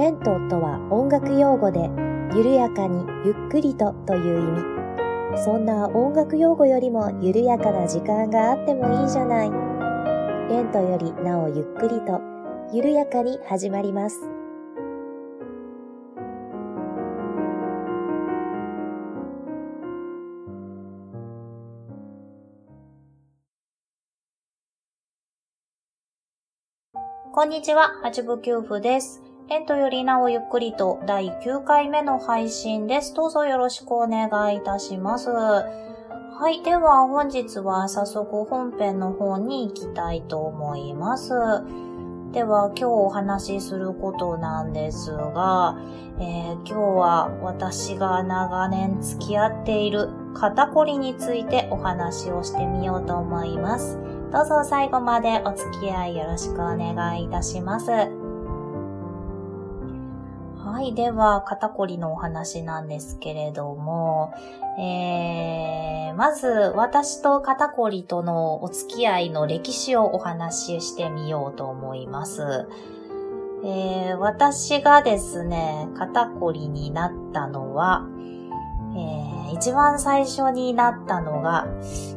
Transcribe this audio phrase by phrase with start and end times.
[0.00, 1.90] レントとは音楽用語で、
[2.34, 5.44] 緩やかにゆっくりとという意味。
[5.44, 9.50] そんな音楽用語よりも緩やかな時間があってもいいじゃない。
[10.48, 12.18] レントよりなおゆっくりと、
[12.72, 14.22] 緩やかに始まります。
[27.34, 29.29] こんにちは、八部九夫です。
[29.50, 33.14] レントよりなおゆっくりと第9回目の配信です。
[33.14, 35.28] どうぞよろしくお願いいたします。
[35.28, 35.66] は
[36.48, 36.62] い。
[36.62, 41.30] では本日は早速本編の方に行きたいと思います。
[42.30, 45.76] では今日お話しすることなんですが、
[46.20, 53.98] えー、今日は私が長年付き合っている肩こりについてお話をしてみようと思います。
[54.30, 58.19] どうぞ最後までお付き合いよろしくお願いいたします。
[60.70, 60.94] はい。
[60.94, 64.32] では、肩こりのお話なんですけれども、
[64.78, 72.68] えー、まず、私と肩こりとのお付き合いの歴史をお話ししてみようと思います。
[73.64, 78.06] えー、私がですね、肩こりになったのは、
[78.94, 81.66] えー、一番最初になったのが、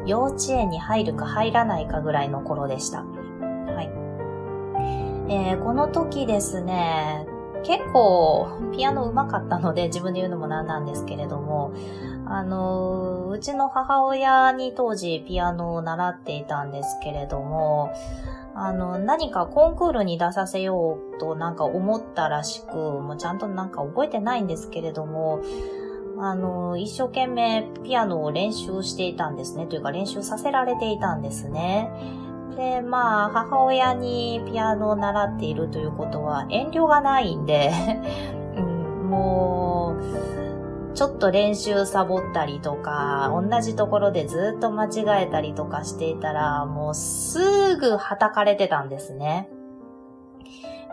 [0.05, 2.99] 幼稚園に入るか入らないかぐらいの頃でした。
[2.99, 3.89] はい。
[5.27, 7.25] えー、この時ですね、
[7.63, 11.73] 結構ピアノ上手かったので自分で言うのもなんなんですけれども、
[12.25, 17.93] あの、うちの母親に当時ピアノを習っていたんですけれども、
[18.55, 25.41] あの、何かコンクールに出させようとなんか思ったらしく、もうちゃんとなんか覚えてないんですけれども、
[26.19, 29.65] あの、一生懸命ピアノを練習していたんですね。
[29.65, 31.91] というか練習させられていたんですね。
[32.55, 37.71] で、まあ、母親にピアノを習っているということは遠慮がないんで
[38.55, 39.95] うん、も
[40.91, 49.49] う、ちょっと練習サボったりとか、同じところでずっと間違えたりとかしていたら、もうすぐ叩かれてたんですね。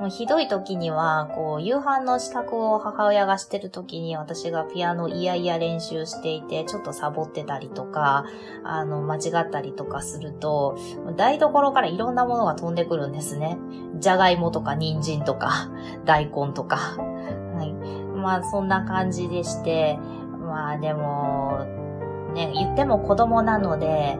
[0.00, 8.24] もうひどい時には、こう、夕飯の支度を母親がしてる時に私がピアノいやいや練習していて、ちょっとサボってたりとか、
[8.64, 10.78] あの、間違ったりとかすると、
[11.18, 13.58] 台所からいろんなものが飛んでくるんですね。
[13.96, 15.68] じゃがいもとか人参とか、
[16.06, 16.76] 大根とか。
[17.56, 17.74] はい。
[18.16, 19.98] まあ、そんな感じでして、
[20.40, 21.58] まあでも、
[22.32, 24.18] ね、言っても子供なので、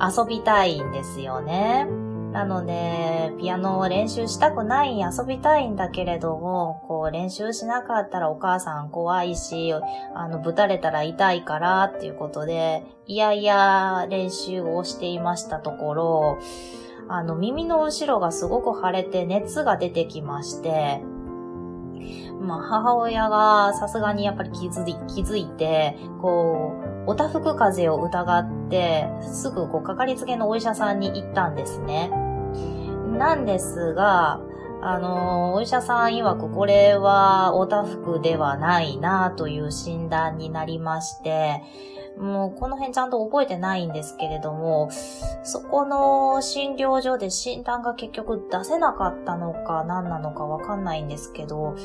[0.00, 2.07] 遊びたいんですよね。
[2.32, 9.72] なので、ピアノを練習したくない、遊びたいんだけれども、こう練習しなかったらお母さん怖いし、
[10.14, 16.38] あの、ぶたれたら痛いからっていうことで、いやいや練習をしていましたところ、
[17.08, 21.00] あの、耳の後ろがすごく腫れて熱が出てきまして、
[22.40, 32.10] まあ、母親がさすがにやっぱり気づい気づいて、こう、おたふく風邪を疑って、すぐこう、かかりつけのお医者さんに行ったんですね。
[33.16, 34.40] なんですが、
[34.82, 41.62] あの、お医者さん曰くこれはおたふくではないなという診断になりまして、
[42.20, 44.90] もうこの辺ちゃんと覚えてないんですけれども、
[45.42, 51.76] そこの診療所で診断が結局出せなかったのか何なのかわかんないんですけど、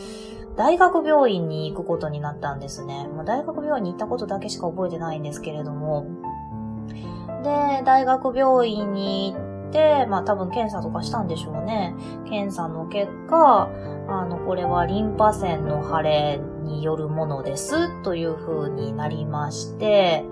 [0.55, 3.07] 大学病院に行くことになったんですね。
[3.15, 6.05] まあ、大学病院に行ったことだけしか覚えてないんですけれども、
[7.43, 9.39] で、大学病院に行
[9.69, 11.95] って、まあ多分検査とかしたんでしょうね。
[12.29, 13.69] 検査の結果、
[14.07, 20.23] あの、これはリンパ腺の腫れによるものですという風になりまして、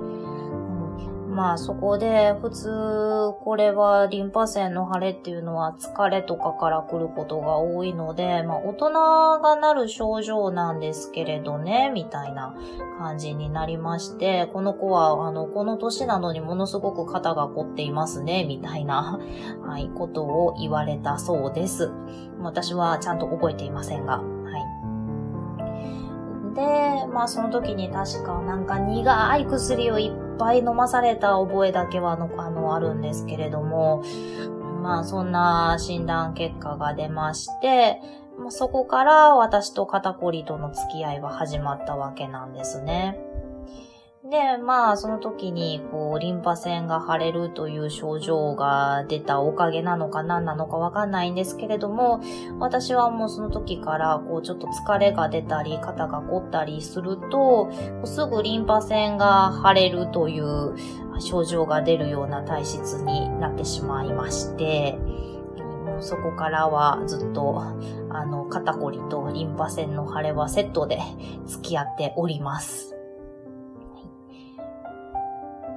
[1.32, 8.92] まあそこで普通これはリンパ腺の腫れっていうのは疲れとかから来ることが多いので、まあ大人
[9.40, 12.54] がなる症状なんですけれどね、みたいな
[13.00, 19.18] 感じになりまして、この子はあの、この年なのにものすごく肩が凝っていますね、みたいな、
[19.66, 21.92] はい、ことを言われたそうです。
[22.42, 24.22] 私はちゃんと覚えていませんが、
[26.54, 26.62] で、
[27.14, 34.04] まあその時に確かなんか苦い薬をいっぱい飲まされた覚えだけはの、あの、あるんですけれども、
[34.82, 38.02] まあ、そんな診断結果が出まして、
[38.40, 43.20] まあ、そこから私と肩こりとの付き合いは始まったわけなんですね。
[44.32, 52.22] で、まあ、その時に、こう、リンパ腺が腫れるという症状が出たおかげなのか何なのかわかんないんですけれども、
[52.58, 57.70] 私はもうその時から、こう、ちょっと疲れが出たり、肩が凝ったりすると、
[58.06, 60.76] すぐリンパ腺が腫れるという
[61.20, 64.98] 症状が出るような体質になってしまいまして、
[66.00, 67.62] そこからはずっと、
[68.10, 71.02] あの、肩こりとリンパ腺の腫れはセットで
[71.48, 73.01] 付き合っております。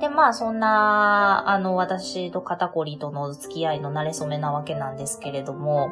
[0.01, 5.91] で、まあ、そんな、あの、私と肩こりとの付き合いの慣れ初めなわけなんですけれども、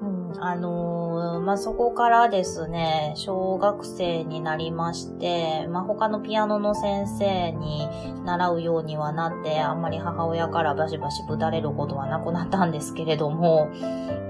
[0.00, 7.88] うん、あのー、まあ、そこからですね、小学生になりまして、まあ、他のピアノの先生に
[8.24, 13.70] 習うようにはなって、あんまり母親からバシバシぶたれることはなくなったんですけれども、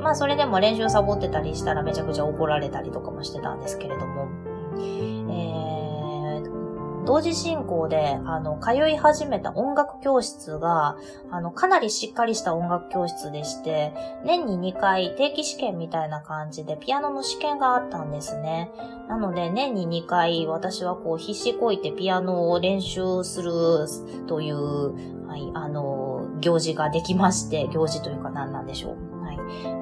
[0.03, 4.29] まあ、それでも練習サボってたりしたらめちゃくちゃ怒られたりとかもしてたんですけれども、
[4.77, 5.82] えー
[7.05, 10.97] 同時進行で、あの、通い始めた音楽教室が、
[11.31, 13.93] あの、かなりしっかりした音楽教室でして、
[14.25, 18.71] 年に2回定期試験みたいな感じで、ピアノの試験があったんですね。
[19.09, 23.53] なので、年に2回、私はこう、必死こいてピアノを練習する
[24.27, 29.13] という、はい、あの、行事ができまして、行事というか何なんでしょう。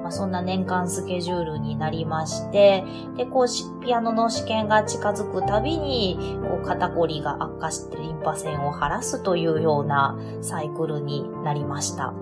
[0.11, 2.83] そんな年間スケジュールになりまして、
[3.17, 12.13] で、こう、ピアノの試験が近づくたびに、こう、肩こりが悪化してリンパ腺を晴らすというようなサイクルになりました。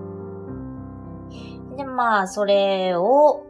[1.76, 3.46] で、まあ、それを、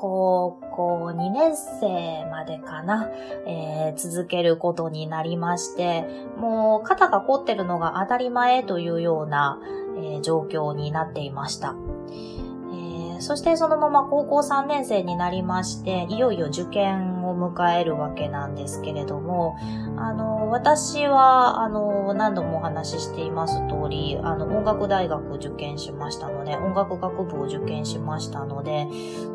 [0.00, 3.10] 高校2年生までかな、
[3.46, 6.06] えー、続けることになりまして、
[6.38, 9.60] もう肩が凝ってるのが当たり前というような、
[9.98, 11.74] えー、状況になっていました。
[13.20, 19.56] そしてそのまま高校3年生になりまして、いよいよ受験を迎えるわけなんですけれども、
[19.96, 28.86] あの、私は、あの、何度もお話ししています通り、あの、音楽大学を受験しましたので、音楽学部を受験しましたので、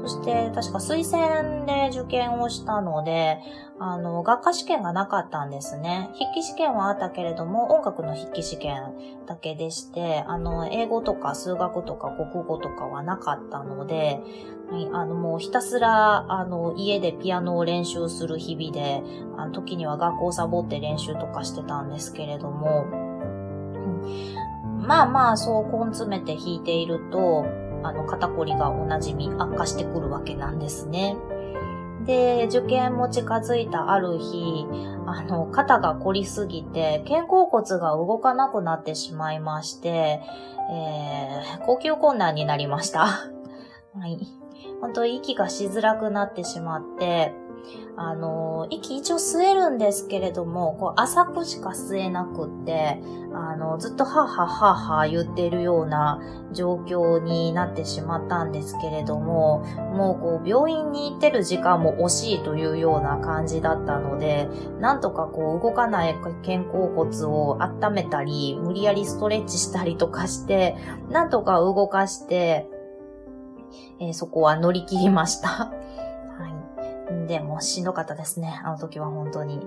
[0.02, 3.40] そして確か推薦で受験をしたので、
[3.78, 6.10] あの、学科試験がなかったんですね。
[6.14, 8.94] 筆記試験はあったけれども、音楽の筆記試験
[9.26, 14.22] だけでして、あの、英語とか数学とか国語とかはなかったので、
[14.94, 19.04] あの、もうひたすら、あの、家でピアノを練習する日々で、
[19.38, 22.86] あの時には学校サボって練習とかしてたんですけれども、
[24.80, 27.46] まあまあ、そう根詰めて弾いていると、
[27.84, 31.18] あの、肩こりがおなじみ悪化してくるわけなんですね。
[32.06, 34.66] で、受験も近づいたある日、
[35.08, 40.22] あの、肩が凝りすぎて、肩甲骨が動かなくなってしまいまして、
[40.72, 43.06] えー、呼吸困難になりました。
[43.06, 43.30] は
[44.08, 44.28] い。
[44.82, 47.34] 本当息がしづらくなってしまって、
[47.98, 53.02] あの、息一応吸えるんですけれども、こう浅くしか吸えなくって、
[53.34, 56.20] あの、ずっとはははは言ってるような
[56.52, 59.60] 状況になってしまったんですけれども、
[59.94, 70.76] もうこう病院に行ってる時間も惜しいというような感じだったので、なんとかこう動かない肩甲骨を温めたり、無理やりストレッチしたりとかして、
[71.10, 72.68] なんとか動かして、
[74.00, 75.72] えー、そこは乗り切りました。
[77.28, 78.62] で、もしんどかったですね。
[78.64, 79.56] あの時は本当に。
[79.56, 79.60] う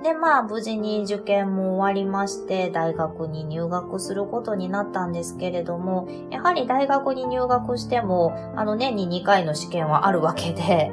[0.00, 10.92] ん、で、まあ、無事に受験も終わりまして、大学に入学することになったんですけれども、やはり大学に入学しても、あの、年に2回の試験はあるわけで、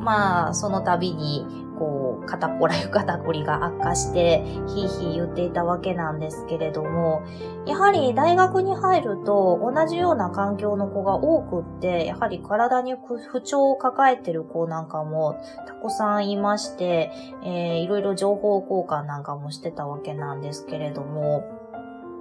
[0.00, 1.46] まあ、その度に、
[1.78, 7.22] こう、肩こらゆ肩こりが悪化して、ひいひい言っていたわけなんですけれども、
[7.66, 12.94] やはり大学に入ると同じような環境の子が多くって、やはり体に
[13.32, 17.10] 不調を抱えてる子なんかもたくさんいまして、
[17.44, 21.44] えー、いろいろ情報交換なんかもしてたわけなんですけれども、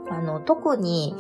[0.10, 1.16] あの、特に、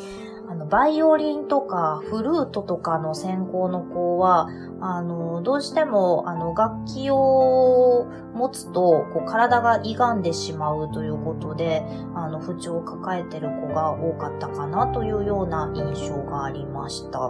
[0.50, 4.50] あの、バイオリンとかフルートとかの専攻の子は、
[4.82, 11.84] あの、どうしても、あの、楽器を持つと、こう、体が歪んでしまうということで、
[12.15, 17.29] あの、不調を抱えてる子が多かったかなというような印象がありました。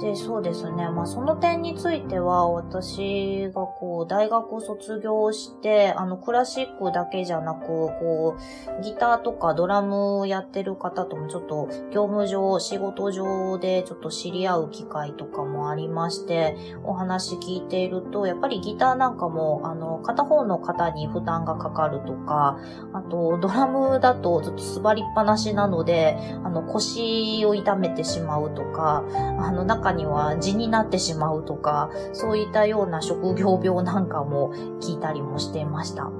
[0.00, 0.88] で、そうですね。
[0.88, 8.36] まあ、その点については、私がこう、大学を卒業して、あの、クラシックだけじゃなく、こ
[8.78, 22.58] う、ギターとかドラムをやってる方ともちょっと、業務上、仕事上でちょっと知り合う機会とかもありまして、お話聞いていると、やっぱりギターなんかも、あの、片方の方に負担がかかるとか、
[22.94, 29.04] あと、ドラムだとずっと座りっぱなしなので、あの、腰を痛めてしまうとか、
[29.38, 36.10] あの、中には痔になってしまうとか、そういったような職業病なんかも聞いたりもしていました。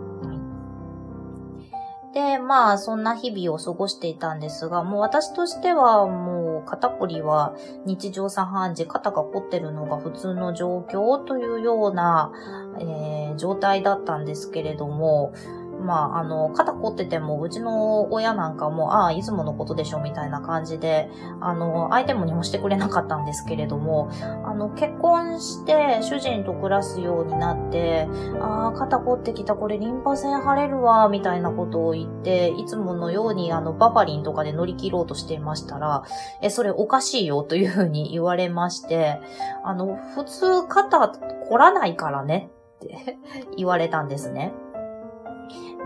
[2.13, 7.55] で、まあ、そんな日々を過ごしていたんですが、もう私としては、もう、肩こりは
[7.87, 12.33] 日常茶飯事、肩が凝ってるのが普通の状況というような、
[12.81, 15.33] えー、状態だったんですけれども、
[15.81, 21.11] まあ、あの、肩凝ってても、うちの親なんかも、ああ、いつものことでしょ、みたいな感じで、
[21.41, 24.11] あの、相手もにもしてくれなかったんですけれども、
[24.45, 28.09] あの、結婚して、主人と暮らすようになって、
[28.41, 36.05] ああ、肩凝ってきた、これリンパ腺腫れるわ、みたいなことを言って、いつものように、あの、バファリンとかで乗り切ろうとしていましたら、
[36.43, 39.21] え、それおかしいよ、というふうに言われまして、
[39.65, 43.19] あの、普通肩凝らないからね、って
[43.57, 44.53] 言われたんですね。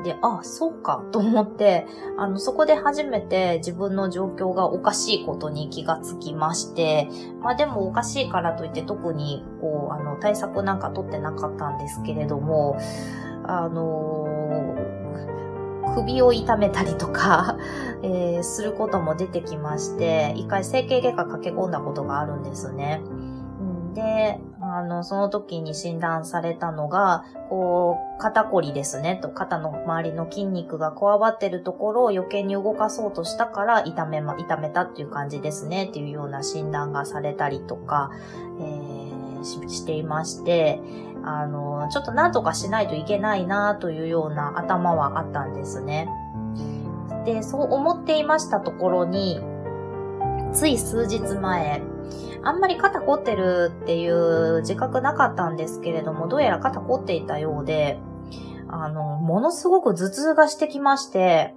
[0.04, 1.86] で、あ、そうか、と思って、
[2.18, 7.08] あの、そこで初めて自分の状況がおかしいことに気がつきまして、
[7.40, 12.76] まあでもおかしいからといって特に、こう、あの、対策なんか取ってなかったんですけれども、
[13.46, 17.56] あのー、首を痛めたりとか
[18.04, 23.00] えー、することも出てきまして、一回整形外科駆け込んだことがあるんですね。
[23.94, 24.38] で、
[24.74, 38.10] あの、その時に診断されたのが、こう、肩こりですね、と、肩の周りの筋肉がこわばってるところを余計に動かそうとしたから痛めま、痛めたっていう感じですね、っていうような診断がされたりとか、
[38.58, 40.80] えー、ししていまして、
[41.22, 46.08] あの、ちょっと何とかしないといけないなというような頭はあったんですね。
[47.24, 49.40] で、そう思っていましたところに、
[50.54, 51.82] つい数日前、
[52.42, 57.98] あんまり肩凝ってるっていう自覚なかったんですけれども、どうやら肩凝っていたようで、
[58.68, 61.54] あの、ものすごく頭痛がしてきまして、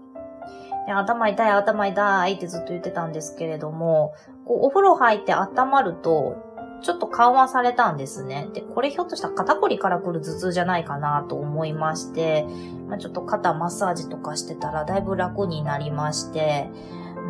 [0.88, 4.14] 頭痛い頭痛いってずっと言ってたんですけれども、
[4.46, 6.38] こうお風呂入って温まると、
[6.82, 8.48] ちょっと緩和されたんですね。
[8.54, 12.46] で、これひょっとしたら肩こりから来る頭痛じゃないかなと思いまして、
[12.88, 16.70] まあ、ちょっと肩マッサージとかしてたらだいぶ楽になりまして、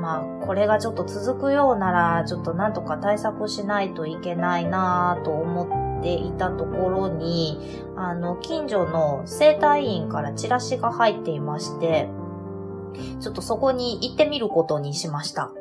[0.01, 12.10] まあ、これがちょっと続くようなら、ちょっとなんとか対策しないといけないなぁと思っていたところに、あの、近所の生体院からチラシが入っていまして、
[13.20, 15.51] ちょっとそこに行ってみることにしました。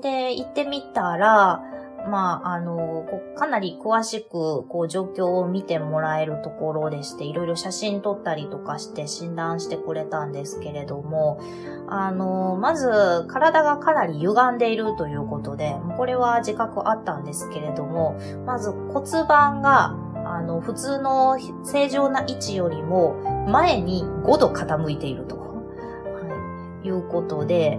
[0.00, 1.62] で、行ってみたら、
[2.08, 3.06] まあ、あの、
[3.36, 11.40] かなり詳しく、こう、状況を見てもらえるところでして、いろいろ写真撮ったりとかして診断してくれたんですけれども、
[11.88, 19.96] あの、まず、体がかなり歪んでいるということで、これは自覚あったんですけれども、まず骨盤が、
[20.26, 23.14] あの、普通の正常な位置よりも、
[23.48, 27.78] 前に5度傾いていると、はい、いうことで、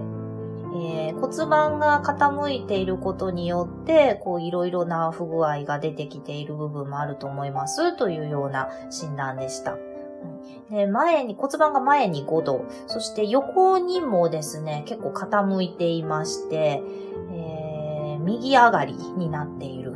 [0.84, 9.76] えー、骨盤が傾いていることによって、こういろいろな不具合が出てきている部分もあると思いますというような診断でした。
[10.70, 16.82] で前に、骨盤が前に5度、そして横にもですね、結構傾いていまして、
[17.32, 19.94] えー、右上がりになっている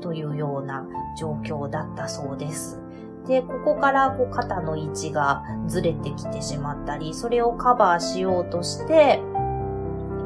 [0.00, 0.86] というような
[1.18, 2.80] 状況だったそうです。
[3.26, 9.20] で、ここからこう肩の位置がずれてきてしまったり、それをカバーしようとして、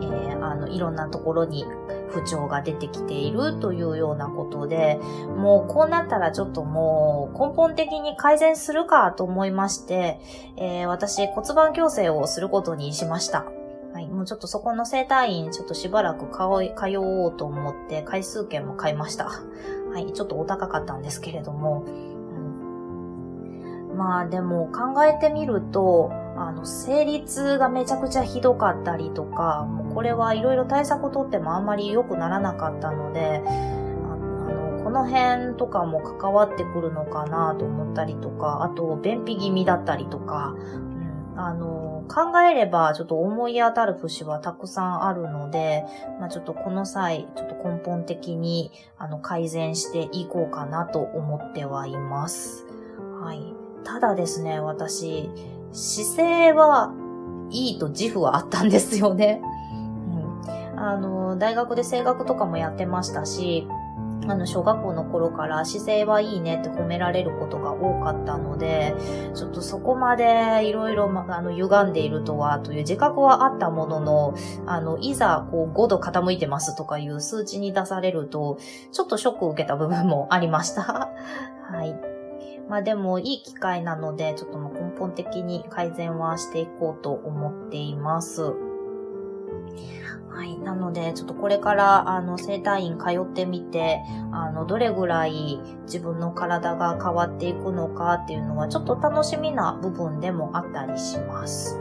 [0.03, 1.65] えー、あの、いろんなところに
[2.11, 4.99] 不調が出てきているというようなことで、
[5.37, 10.21] もうこうなったらちょっともう根本的に改善するかと思いまして、
[10.57, 13.47] えー、私骨盤矯正をすることにしました。
[13.93, 16.45] はい、もうちょっとそこの整体院ちょっとしばらく通
[16.99, 19.25] おうと思って回数券も買いました。
[19.93, 21.85] はい、ちょっとお高かったんですけれども。
[23.97, 45.85] まあでも考えてみると、あの、生理痛がめちゃくちゃひどかったりとか、もうこれはいろいろ対策をとってもあんまり良くならなかったので、あの、この辺とかも関わってくるのかなと思ったりとか、あと、便秘気味だったりとか、うん、あの、考えればちょっと思い当たる節はたくさんあるので、
[46.19, 52.65] まあ、ちょっとこの際、ちょっと根本的に、あの、改善していこうかなと思ってはいます。
[53.23, 53.55] はい。
[53.85, 55.31] ただですね、私、
[55.73, 56.93] 姿勢は
[57.51, 59.41] いいと自負はあったんですよね。
[59.73, 63.67] うん、あの、大学で声楽とかもやってましたし、
[64.29, 68.95] あの、小学校の頃から姿勢はいいねって褒められることが多かったので、
[69.35, 74.35] ちょっとそこまでいろいろ、あの、歪んでいるとは、という自覚はあったものの、
[74.67, 78.59] あの、いざ、こう、5度傾いてますとかいう数値に出されると、
[78.93, 80.83] ちょっとショックを受けた部分もありました。
[81.71, 82.20] はい。
[82.71, 88.55] まあでもいい機会なので、ちょっともう根本的に改善はしていこうと思っています。
[90.31, 90.57] はい。
[90.61, 94.01] なので、ちょっとこれから、あの、生体院通ってみて、
[94.31, 101.77] あの、どれぐらい自分の体が変わっていくのかっていうのは、ちょっと楽しみな部分でもあったりします。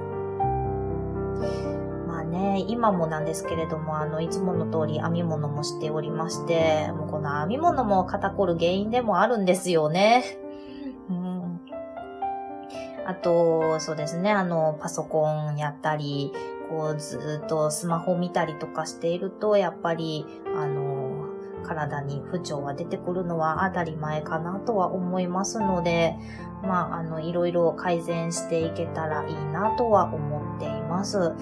[2.07, 10.48] まあね、今もなんですけれども、あの、いつもの通り編み物もしておりまして、もうこの編み物も肩こる原因でもあるんですよね。
[13.09, 16.31] あと、そうですね、あの、パソコンやったり、
[16.69, 21.25] こう、ずっとスマホ見たりとかしていると、やっぱり、あの、
[21.63, 26.17] 体に不調が出てくるのは当たり前かなとは思いますので、
[26.61, 31.17] まあ、あの、いろいろ改善していけたらいいなとは思っています。
[31.17, 31.33] は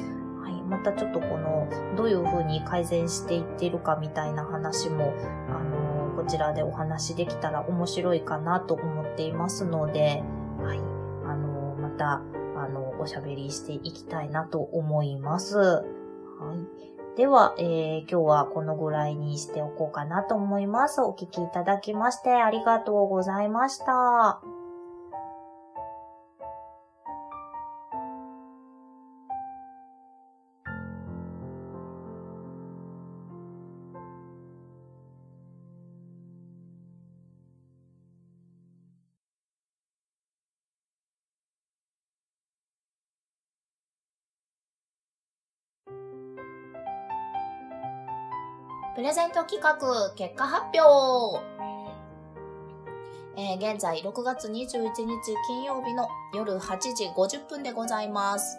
[0.50, 0.64] い。
[0.70, 5.14] またちょっとこの、どういうふうに改善していってるかみたいな話も、
[5.50, 10.24] あの、こちらでお話できたら面白いかなと思っていますので、
[10.64, 10.97] はい。
[11.98, 12.22] ま
[12.56, 15.58] た、あの、おしゃべりしていきたいなと思います。
[15.58, 15.84] は
[17.16, 17.18] い。
[17.18, 21.02] では、えー、今日はこのぐらいにしておこうかなと思います。
[21.02, 24.57] お聞きいただきましてありがとうございました。
[48.98, 49.78] プレゼント企画
[50.16, 51.46] 結果発表
[53.38, 58.58] えー、現在6月21日金曜日の夜8時50分でございます。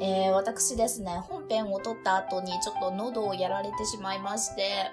[0.00, 4.90] えー、私ですね、本編を撮った後にちょっと喉をやられてしまいまして、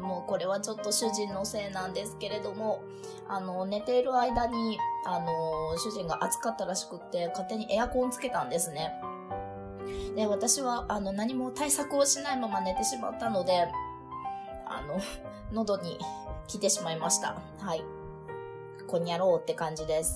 [0.00, 2.82] もうこれはちょっと主人のせいなんですけれども、
[3.28, 8.90] あの、寝ている間に、あの、主人が暑かったらしくって、勝手にエアコンつけたんですね。
[10.14, 13.68] で、私は、あの、何も対策をしないまま寝てしまったので、
[14.66, 14.98] あの、
[15.52, 15.98] 喉に
[16.46, 17.36] 来てしまいました。
[17.58, 17.84] はい。
[18.86, 20.14] こんにゃろうって感じです。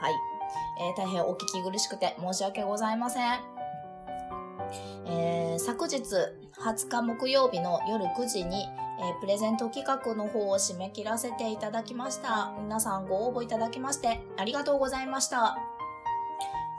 [0.00, 0.12] はい。
[0.80, 3.40] えー、大変お聞き苦しくて申し訳ございません。
[5.06, 6.02] えー、昨日
[6.58, 8.68] 20日木曜日の夜9時に、
[9.00, 12.52] えー、プレゼント企画の方を締め切らせていただきました。
[12.58, 15.56] 皆さんご応募いただきましてありがとうございました。